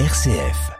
[0.00, 0.72] RCF.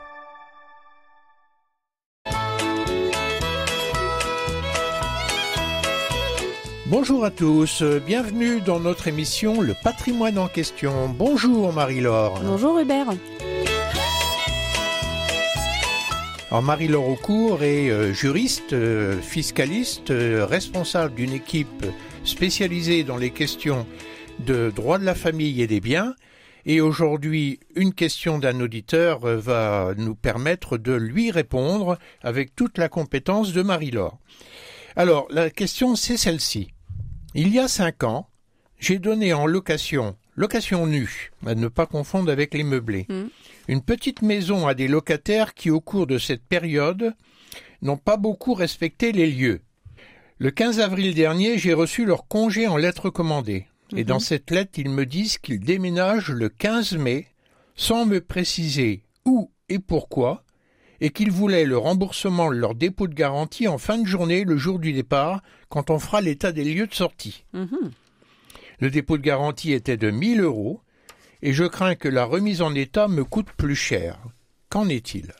[6.87, 11.09] Bonjour à tous, bienvenue dans notre émission Le patrimoine en question.
[11.09, 12.41] Bonjour Marie-Laure.
[12.43, 13.07] Bonjour Hubert.
[16.51, 21.87] Alors Marie-Laure Aucourt est euh, juriste, euh, fiscaliste, euh, responsable d'une équipe
[22.25, 23.87] spécialisée dans les questions
[24.41, 26.17] de droit de la famille et des biens.
[26.67, 32.89] Et aujourd'hui, une question d'un auditeur va nous permettre de lui répondre avec toute la
[32.89, 34.19] compétence de Marie-Laure.
[34.97, 36.69] Alors, la question, c'est celle-ci.
[37.35, 38.29] Il y a cinq ans,
[38.79, 43.25] j'ai donné en location, location nue, à ne pas confondre avec les meublés, Mm.
[43.69, 47.15] une petite maison à des locataires qui, au cours de cette période,
[47.83, 49.61] n'ont pas beaucoup respecté les lieux.
[50.39, 53.11] Le 15 avril dernier, j'ai reçu leur congé en lettre
[53.93, 54.05] Et Mhm.
[54.05, 57.27] dans cette lettre, ils me disent qu'ils déménagent le 15 mai,
[57.77, 60.43] sans me préciser où et pourquoi,
[61.01, 64.57] et qu'ils voulaient le remboursement de leur dépôt de garantie en fin de journée, le
[64.57, 67.45] jour du départ, quand on fera l'état des lieux de sortie.
[67.53, 67.91] Mhm.
[68.81, 70.81] Le dépôt de garantie était de 1000 euros,
[71.43, 74.19] et je crains que la remise en état me coûte plus cher.
[74.71, 75.33] Qu'en est-il?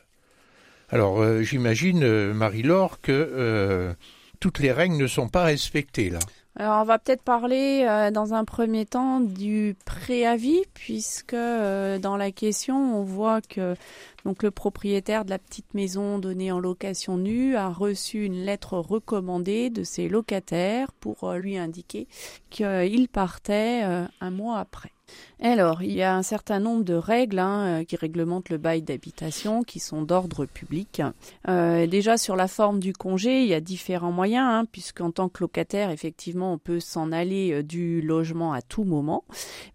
[0.89, 3.93] Alors, euh, j'imagine, euh, Marie-Laure, que euh,
[4.39, 6.19] toutes les règles ne sont pas respectées, là.
[6.57, 12.15] Alors on va peut-être parler euh, dans un premier temps du préavis puisque euh, dans
[12.15, 13.75] la question on voit que
[14.23, 18.77] donc le propriétaire de la petite maison donnée en location nue a reçu une lettre
[18.77, 22.07] recommandée de ses locataires pour euh, lui indiquer
[22.49, 24.94] qu'il partait un mois après.
[25.41, 28.81] Alors, il y a un certain nombre de règles hein, euh, qui réglementent le bail
[28.81, 31.01] d'habitation, qui sont d'ordre public.
[31.47, 35.29] Euh, déjà, sur la forme du congé, il y a différents moyens, hein, puisqu'en tant
[35.29, 39.23] que locataire, effectivement, on peut s'en aller euh, du logement à tout moment,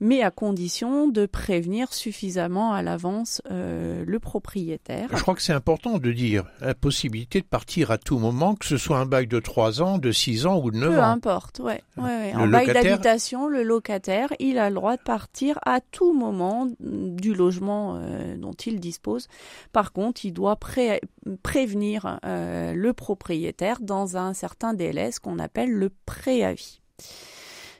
[0.00, 5.08] mais à condition de prévenir suffisamment à l'avance euh, le propriétaire.
[5.12, 8.66] Je crois que c'est important de dire la possibilité de partir à tout moment, que
[8.66, 11.04] ce soit un bail de 3 ans, de 6 ans ou de 9 Peu ans.
[11.04, 11.82] importe, ouais.
[11.98, 12.34] ouais, ouais.
[12.34, 15.19] En bail d'habitation, le locataire, il a le droit de partir
[15.64, 19.28] à tout moment du logement euh, dont il dispose.
[19.72, 21.00] Par contre, il doit pré-
[21.42, 26.81] prévenir euh, le propriétaire dans un certain délai, ce qu'on appelle le préavis.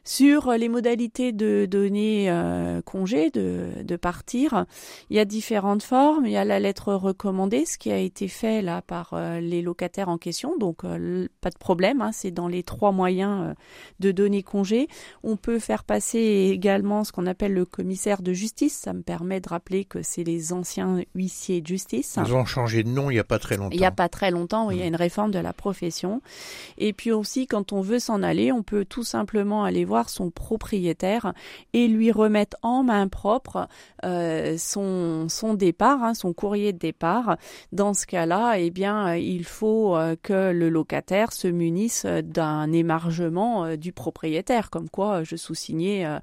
[0.05, 4.65] Sur les modalités de donner euh, congé, de, de partir,
[5.11, 6.27] il y a différentes formes.
[6.27, 9.63] Il y a la lettre recommandée, ce qui a été fait là par euh, les
[9.63, 10.57] locataires en question.
[10.59, 13.55] Donc, euh, pas de problème, hein, c'est dans les trois moyens euh,
[14.01, 14.89] de donner congé.
[15.23, 18.75] On peut faire passer également ce qu'on appelle le commissaire de justice.
[18.77, 22.19] Ça me permet de rappeler que c'est les anciens huissiers de justice.
[22.25, 23.75] Ils ont changé de nom il n'y a pas très longtemps.
[23.75, 24.89] Il n'y a pas très longtemps, oui, il y a Mm.
[24.89, 26.21] une réforme de la profession.
[26.79, 30.31] Et puis aussi, quand on veut s'en aller, on peut tout simplement aller voir son
[30.31, 31.35] propriétaire
[31.73, 33.67] et lui remettre en main propre
[34.05, 37.37] euh, son, son départ, hein, son courrier de départ.
[37.73, 42.71] Dans ce cas-là, eh bien, euh, il faut euh, que le locataire se munisse d'un
[42.73, 46.19] émargement du propriétaire, comme quoi je sous-signais euh,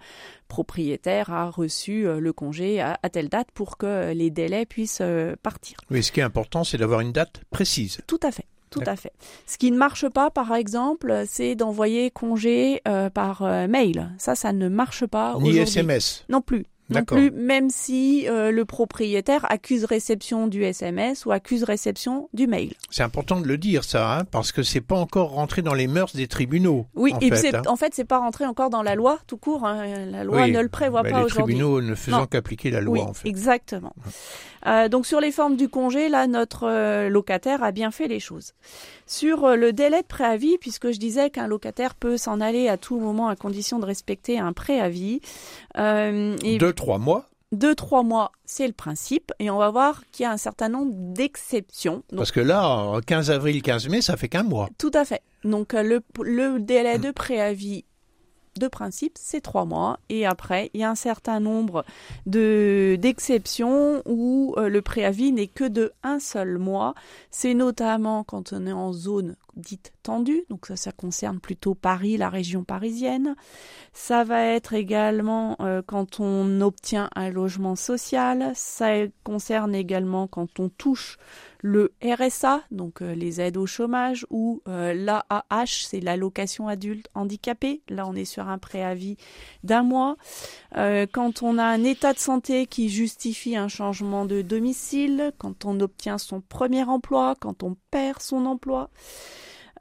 [0.48, 5.04] propriétaire a reçu le congé à, à telle date pour que les délais puissent
[5.44, 5.78] partir.
[5.90, 8.00] Mais ce qui est important, c'est d'avoir une date précise.
[8.08, 8.46] Tout à fait.
[8.70, 9.14] Tout à fait.
[9.46, 14.10] Ce qui ne marche pas, par exemple, c'est d'envoyer congé euh, par euh, mail.
[14.18, 15.58] Ça, ça ne marche pas Ni.
[15.58, 16.26] SMS.
[16.30, 16.66] Non plus.
[16.90, 22.48] Non plus, même si euh, le propriétaire accuse réception du SMS ou accuse réception du
[22.48, 22.74] mail.
[22.90, 25.88] C'est important de le dire, ça, hein, parce que c'est pas encore rentré dans les
[25.88, 26.86] mœurs des tribunaux.
[26.96, 27.62] Oui, en et fait, c'est hein.
[27.68, 29.66] en fait, c'est pas rentré encore dans la loi tout court.
[29.66, 29.86] hein.
[30.12, 31.56] La loi Oui, ne le prévoit pas les aujourd'hui.
[31.56, 33.28] tribunaux ne faisant qu'appliquer la loi, oui, en fait.
[33.28, 33.94] exactement.
[34.66, 38.20] Euh, donc sur les formes du congé, là, notre euh, locataire a bien fait les
[38.20, 38.54] choses.
[39.06, 42.76] Sur euh, le délai de préavis, puisque je disais qu'un locataire peut s'en aller à
[42.78, 45.22] tout moment à condition de respecter un préavis,
[45.78, 50.24] euh, et trois mois, deux trois mois, c'est le principe, et on va voir qu'il
[50.24, 52.04] y a un certain nombre d'exceptions.
[52.16, 54.70] Parce que là, en 15 avril, 15 mai, ça fait qu'un mois.
[54.78, 55.22] tout à fait.
[55.44, 57.86] Donc euh, le, le délai de préavis
[58.58, 60.00] de principe, c'est trois mois.
[60.10, 61.86] Et après, il y a un certain nombre
[62.26, 66.96] de d'exceptions où euh, le préavis n'est que de un seul mois.
[67.32, 72.18] C'est notamment quand on est en zone dite tendue, donc ça, ça concerne plutôt Paris,
[72.18, 73.36] la région parisienne.
[73.94, 78.52] Ça va être également euh, quand on obtient un logement social.
[78.56, 78.90] Ça
[79.24, 81.18] concerne également quand on touche
[81.62, 87.82] le RSA, donc euh, les aides au chômage, ou euh, l'AAH, c'est l'allocation adulte handicapé.
[87.90, 89.18] Là, on est sur un préavis
[89.64, 90.18] d'un mois.
[90.76, 95.66] Euh, quand on a un état de santé qui justifie un changement de domicile, quand
[95.66, 98.90] on obtient son premier emploi, quand on perd son emploi.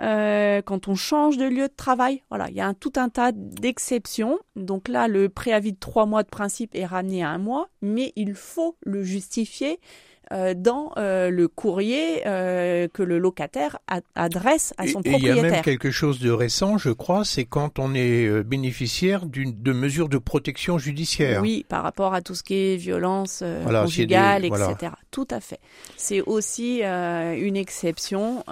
[0.00, 2.22] Euh, quand on change de lieu de travail.
[2.28, 4.38] Voilà, il y a un, tout un tas d'exceptions.
[4.54, 8.12] Donc là, le préavis de trois mois de principe est ramené à un mois, mais
[8.16, 9.80] il faut le justifier
[10.30, 13.78] dans euh, le courrier euh, que le locataire
[14.14, 15.36] adresse à son propriétaire.
[15.36, 19.26] il y a même quelque chose de récent, je crois, c'est quand on est bénéficiaire
[19.26, 21.42] de mesures de protection judiciaire.
[21.42, 24.92] Oui, par rapport à tout ce qui est violence conjugale, etc.
[25.10, 25.60] Tout à fait.
[25.96, 28.44] C'est aussi une exception.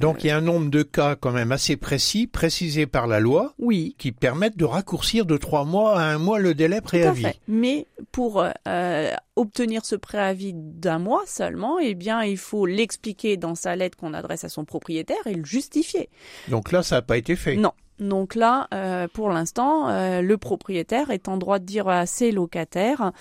[0.00, 3.20] Donc il y a un nombre de cas quand même assez précis, précisés par la
[3.20, 3.94] loi, oui.
[3.98, 7.22] qui permettent de raccourcir de trois mois à un mois le délai préavis.
[7.22, 7.40] Tout à fait.
[7.48, 7.86] Mais
[8.18, 8.44] pour
[9.36, 14.12] obtenir ce préavis d'un mois seulement, eh bien, il faut l'expliquer dans sa lettre qu'on
[14.12, 16.10] adresse à son propriétaire et le justifier.
[16.48, 17.54] Donc là, ça n'a pas été fait.
[17.54, 17.70] Non.
[18.00, 22.30] Donc là, euh, pour l'instant, euh, le propriétaire est en droit de dire à ses
[22.30, 23.12] locataires,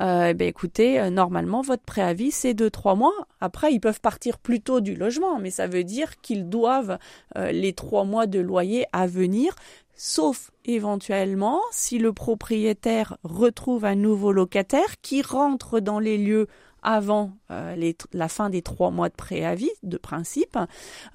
[0.00, 3.14] euh, ben écoutez, normalement votre préavis c'est de trois mois.
[3.40, 6.98] Après, ils peuvent partir plus tôt du logement, mais ça veut dire qu'ils doivent
[7.34, 9.54] les trois mois de loyer à venir
[9.98, 16.48] sauf éventuellement si le propriétaire retrouve un nouveau locataire qui rentre dans les lieux
[16.86, 20.56] avant euh, la fin des trois mois de préavis de principe,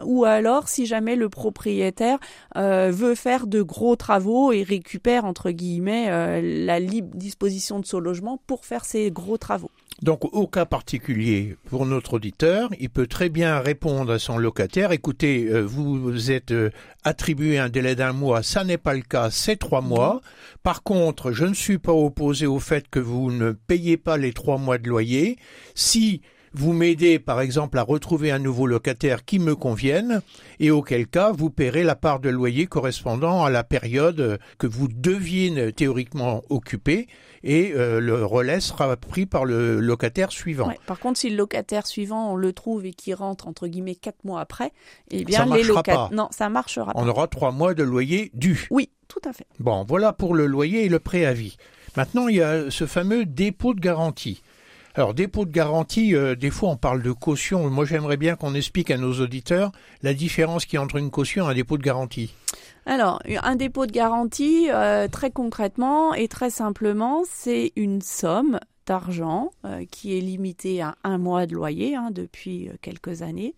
[0.04, 2.20] ou alors si jamais le propriétaire
[2.58, 7.86] euh, veut faire de gros travaux et récupère entre guillemets euh, la libre disposition de
[7.86, 9.72] son logement pour faire ces gros travaux.
[10.02, 14.92] Donc au cas particulier, pour notre auditeur, il peut très bien répondre à son locataire,
[14.92, 16.72] écoutez, euh, vous êtes euh,
[17.04, 20.22] attribué un délai d'un mois, ça n'est pas le cas, c'est trois mois.
[20.64, 24.34] Par contre, je ne suis pas opposé au fait que vous ne payez pas les
[24.34, 25.38] trois mois de loyer.
[25.76, 26.22] Si
[26.54, 30.22] vous m'aidez par exemple à retrouver un nouveau locataire qui me convienne,
[30.60, 34.88] et auquel cas vous paierez la part de loyer correspondant à la période que vous
[34.88, 37.08] deviez théoriquement occuper,
[37.44, 40.72] et euh, le relais sera pris par le locataire suivant.
[40.86, 44.24] par contre, si le locataire suivant on le trouve et qui rentre entre guillemets quatre
[44.24, 44.72] mois après,
[45.10, 47.00] eh bien les locataires non, ça marchera pas.
[47.02, 48.68] On aura trois mois de loyer dû.
[48.70, 49.48] Oui, tout à fait.
[49.60, 51.58] Bon, voilà pour le loyer et le préavis.
[51.98, 54.42] Maintenant, il y a ce fameux dépôt de garantie.
[54.94, 57.70] Alors, dépôt de garantie, euh, des fois on parle de caution.
[57.70, 59.72] Moi, j'aimerais bien qu'on explique à nos auditeurs
[60.02, 62.34] la différence qu'il y a entre une caution et un dépôt de garantie.
[62.86, 69.52] Alors, un dépôt de garantie, euh, très concrètement et très simplement, c'est une somme d'argent
[69.64, 73.56] euh, qui est limitée à un mois de loyer hein, depuis quelques années,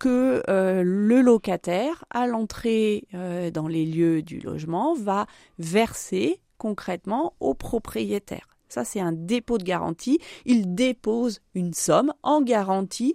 [0.00, 3.06] que le locataire, à l'entrée
[3.52, 5.26] dans les lieux du logement, va
[5.58, 8.53] verser concrètement au propriétaire.
[8.68, 10.18] Ça, c'est un dépôt de garantie.
[10.46, 13.14] Il dépose une somme en garantie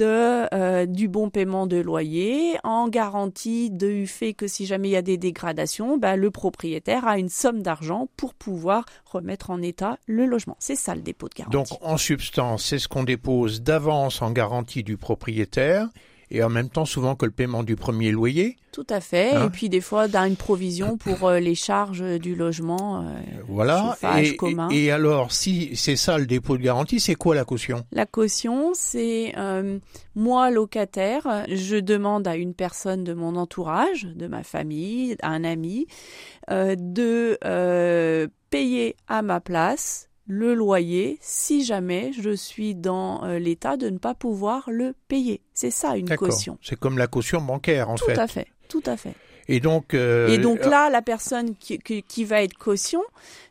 [0.00, 4.96] euh, du bon paiement de loyer, en garantie du fait que si jamais il y
[4.96, 9.98] a des dégradations, bah, le propriétaire a une somme d'argent pour pouvoir remettre en état
[10.06, 10.56] le logement.
[10.60, 11.72] C'est ça le dépôt de garantie.
[11.72, 15.88] Donc, en substance, c'est ce qu'on dépose d'avance en garantie du propriétaire
[16.30, 18.56] et en même temps souvent que le paiement du premier loyer.
[18.72, 19.32] Tout à fait.
[19.32, 23.02] Hein et puis des fois, dans une provision pour euh, les charges du logement.
[23.02, 23.96] Euh, voilà.
[24.18, 24.68] Et, commun.
[24.70, 27.84] Et, alors, si c'est ça le dépôt de garantie, c'est quoi la caution?
[27.90, 29.78] La caution, c'est euh,
[30.14, 35.44] moi locataire, je demande à une personne de mon entourage, de ma famille, à un
[35.44, 35.86] ami,
[36.48, 37.38] de
[38.50, 43.98] payer à ma place le loyer si jamais je suis dans euh, l'état de ne
[43.98, 45.42] pas pouvoir le payer.
[45.54, 46.56] C'est ça une caution.
[46.62, 48.14] C'est comme la caution bancaire en fait.
[48.14, 49.14] Tout à fait, tout à fait.
[49.50, 53.02] Et donc, euh, et donc là, la personne qui, qui, va être caution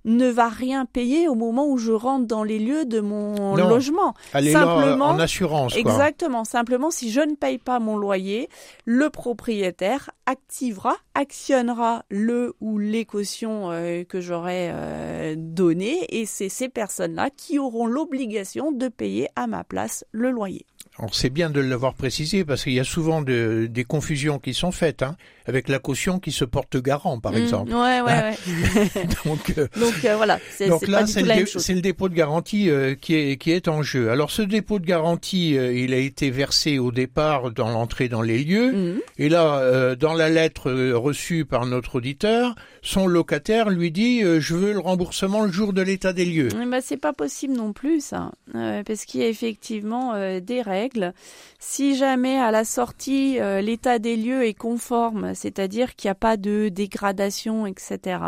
[0.06, 4.14] ne va rien payer au moment où je rentre dans les lieux de mon logement.
[4.34, 5.76] Elle simplement, en assurance.
[5.76, 6.46] Exactement.
[6.46, 8.48] Simplement, si je ne paye pas mon loyer,
[8.86, 16.50] le propriétaire activera, actionnera le ou les cautions euh, que j'aurais euh, données, et c'est
[16.50, 20.66] ces personnes-là qui auront l'obligation de payer à ma place le loyer.
[21.00, 24.54] Alors c'est bien de l'avoir précisé parce qu'il y a souvent de, des confusions qui
[24.54, 25.16] sont faites hein,
[25.46, 27.74] avec la caution qui se porte garant par mmh, exemple.
[27.74, 29.08] Ouais, ouais, hein ouais.
[29.26, 30.40] donc, euh, donc euh, voilà.
[30.68, 34.12] Donc là c'est le, le, dépôt de garantie euh, qui est qui est en jeu.
[34.12, 38.38] Alors ce dépôt de garantie, il a été versé au départ dans l'entrée dans les
[38.38, 39.00] lieux mmh.
[39.18, 42.54] et là dans la lettre reçue par notre auditeur,
[42.84, 46.50] son locataire lui dit je veux le remboursement le jour de l'état des lieux.
[46.68, 51.14] Bah c'est pas possible non plus ça parce qu'il y a effectivement des règles
[51.58, 56.38] si jamais à la sortie l'état des lieux est conforme, c'est-à-dire qu'il n'y a pas
[56.38, 58.22] de dégradation, etc.,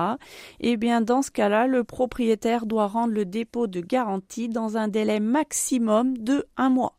[0.59, 4.87] eh bien dans ce cas-là, le propriétaire doit rendre le dépôt de garantie dans un
[4.87, 6.95] délai maximum de un mois.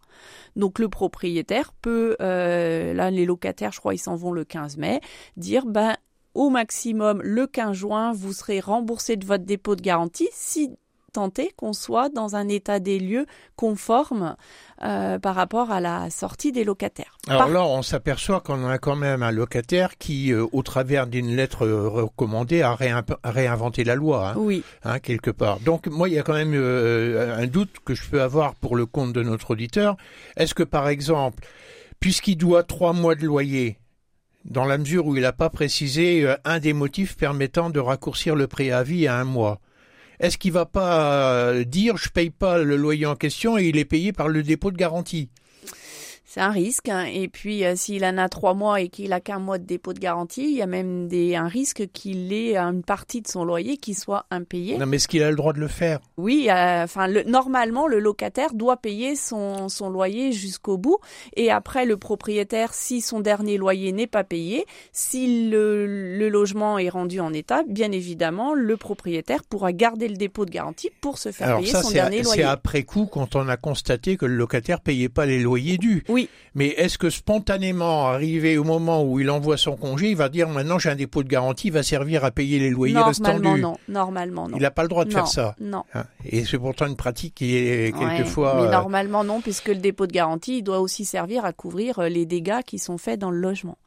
[0.56, 4.76] Donc le propriétaire peut, euh, là les locataires, je crois, ils s'en vont le 15
[4.76, 5.00] mai,
[5.36, 5.96] dire ben
[6.34, 10.28] au maximum le 15 juin, vous serez remboursé de votre dépôt de garantie.
[10.32, 10.70] Si
[11.12, 13.26] tenter qu'on soit dans un état des lieux
[13.56, 14.36] conforme
[14.82, 17.16] euh, par rapport à la sortie des locataires.
[17.28, 21.36] Alors là, on s'aperçoit qu'on a quand même un locataire qui, euh, au travers d'une
[21.36, 22.76] lettre recommandée, a,
[23.24, 24.30] réinventé la loi.
[24.30, 24.64] Hein, oui.
[24.82, 25.60] Hein, quelque part.
[25.60, 28.74] Donc moi, il y a quand même euh, un doute que je peux avoir pour
[28.74, 29.96] le compte de notre auditeur.
[30.36, 31.44] Est-ce que, par exemple,
[32.00, 33.78] puisqu'il doit trois mois de loyer,
[34.44, 38.48] dans la mesure où il n'a pas précisé un des motifs permettant de raccourcir le
[38.48, 39.60] préavis à un mois,
[40.20, 43.76] est-ce qu'il va pas euh, dire je paye pas le loyer en question et il
[43.76, 45.28] est payé par le dépôt de garantie?
[46.32, 46.88] C'est un risque.
[46.88, 47.04] Hein.
[47.12, 49.92] Et puis, euh, s'il en a trois mois et qu'il a qu'un mois de dépôt
[49.92, 53.44] de garantie, il y a même des, un risque qu'il ait une partie de son
[53.44, 54.78] loyer qui soit impayé.
[54.78, 56.00] Non, mais est-ce qu'il a le droit de le faire?
[56.16, 60.96] Oui, euh, enfin, normalement, le locataire doit payer son, son loyer jusqu'au bout.
[61.36, 65.86] Et après, le propriétaire, si son dernier loyer n'est pas payé, si le,
[66.16, 70.50] le logement est rendu en état, bien évidemment, le propriétaire pourra garder le dépôt de
[70.50, 72.40] garantie pour se faire payer son dernier loyer.
[72.40, 76.04] C'est après coup quand on a constaté que le locataire payait pas les loyers dus.
[76.08, 76.21] Oui.
[76.54, 80.48] Mais est-ce que spontanément, arrivé au moment où il envoie son congé, il va dire
[80.48, 83.60] maintenant j'ai un dépôt de garantie, il va servir à payer les loyers restants dus
[83.60, 84.56] non, Normalement non.
[84.56, 85.54] Il n'a pas le droit de faire ça.
[85.60, 85.84] Non.
[85.94, 86.04] Hein.
[86.24, 88.54] Et c'est pourtant une pratique qui est quelquefois.
[88.56, 91.98] mais euh, normalement non, puisque le dépôt de garantie il doit aussi servir à couvrir
[91.98, 93.78] euh, les dégâts qui sont faits dans le logement.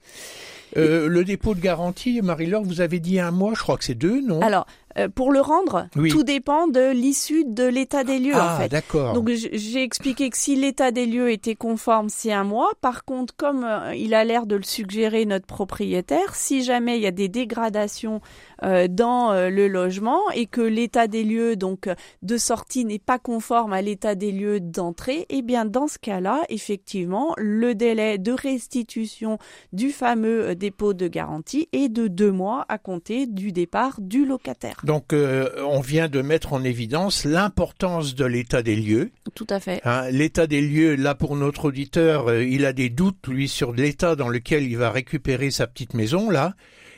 [0.77, 3.95] Euh, le dépôt de garantie, Marie-Laure, vous avez dit un mois, je crois que c'est
[3.95, 4.41] deux, non?
[4.41, 4.65] Alors,
[4.97, 8.69] euh, pour le rendre, tout dépend de l'issue de l'état des lieux ah, en fait.
[8.69, 9.13] d'accord.
[9.13, 12.71] Donc j'ai expliqué que si l'état des lieux était conforme, c'est un mois.
[12.79, 17.01] Par contre, comme euh, il a l'air de le suggérer notre propriétaire, si jamais il
[17.01, 18.21] y a des dégradations
[18.63, 21.89] euh, dans le logement et que l'état des lieux donc
[22.21, 26.41] de sortie n'est pas conforme à l'état des lieux d'entrée, eh bien dans ce cas-là,
[26.47, 29.39] effectivement, le délai de restitution
[29.73, 34.84] du fameux dépôt de garantie est de deux mois à compter du départ du locataire.
[34.85, 39.11] Donc, euh, on vient de mettre en évidence l'importance de l'état des lieux.
[39.33, 39.81] Tout à fait.
[39.83, 43.73] Hein, l'état des lieux, là pour notre auditeur, euh, il a des doutes lui sur
[43.73, 46.53] l'état dans lequel il va récupérer sa petite maison là,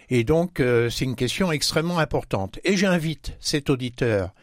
[0.09, 2.59] et donc euh, c'est une question extrêmement importante.
[2.65, 4.33] Et j'invite cet auditeur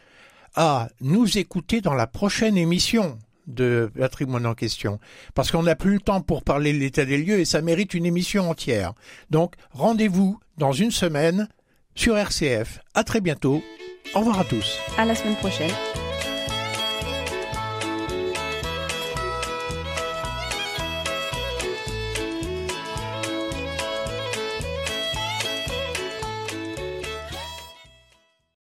[0.55, 4.99] à nous écouter dans la prochaine émission de patrimoine en question.
[5.35, 7.93] Parce qu'on n'a plus le temps pour parler de l'état des lieux et ça mérite
[7.93, 8.93] une émission entière.
[9.29, 11.47] Donc, rendez-vous dans une semaine
[11.95, 12.79] sur RCF.
[12.93, 13.63] À très bientôt.
[14.13, 14.77] Au revoir à tous.
[14.97, 15.71] À la semaine prochaine.